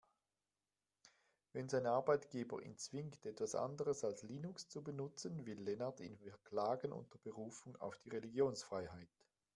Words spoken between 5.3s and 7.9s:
will Lennart ihn verklagen, unter Berufung